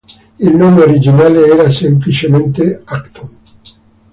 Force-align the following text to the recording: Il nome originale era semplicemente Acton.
Il 0.39 0.55
nome 0.57 0.81
originale 0.81 1.45
era 1.45 1.69
semplicemente 1.69 2.81
Acton. 2.85 3.29